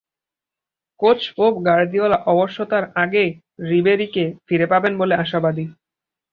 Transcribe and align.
Coach 0.99 1.19
Pep 1.35 1.53
Guardiola 1.67 2.17
অবশ্য 2.33 2.57
তার 2.65 2.83
আগেই 2.95 3.29
রিবেরিকে 3.69 4.23
ফিরে 4.47 4.65
পাবেন 4.71 4.93
বলে 4.97 5.13
আশাবাদী। 5.15 5.65